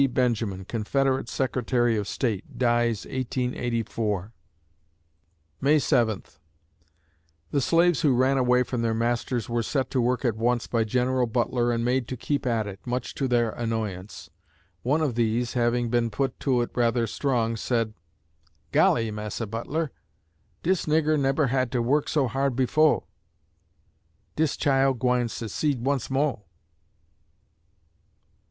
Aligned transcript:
Benjamin, 0.15 0.65
Confederate 0.65 1.29
Secretary 1.29 1.95
of 1.95 2.07
State, 2.07 2.57
dies, 2.57 3.05
1884_ 3.05 4.31
May 5.61 5.77
Seventh 5.77 6.39
The 7.51 7.61
slaves 7.61 8.01
who 8.01 8.15
ran 8.15 8.39
away 8.39 8.63
from 8.63 8.81
their 8.81 8.95
masters 8.95 9.47
were 9.47 9.61
set 9.61 9.91
to 9.91 10.01
work 10.01 10.25
at 10.25 10.35
once 10.35 10.65
by 10.65 10.83
General 10.85 11.27
Butler 11.27 11.71
and 11.71 11.85
made 11.85 12.07
to 12.07 12.17
keep 12.17 12.47
at 12.47 12.65
it, 12.65 12.79
much 12.83 13.13
to 13.13 13.27
their 13.27 13.51
annoyance. 13.51 14.31
One 14.81 15.01
of 15.01 15.13
these, 15.13 15.53
having 15.53 15.91
been 15.91 16.09
put 16.09 16.39
to 16.39 16.61
it 16.61 16.71
rather 16.73 17.05
strong, 17.05 17.55
said: 17.55 17.93
"Golly, 18.71 19.11
Massa 19.11 19.45
Butler, 19.45 19.91
dis 20.63 20.87
nigger 20.87 21.19
nebber 21.19 21.45
had 21.49 21.71
to 21.73 21.81
work 21.83 22.09
so 22.09 22.27
hard 22.27 22.55
befo'; 22.55 23.05
dis 24.35 24.57
chile 24.57 24.95
gwine 24.97 25.29
secede 25.29 25.85
once 25.85 26.09
moah." 26.09 26.39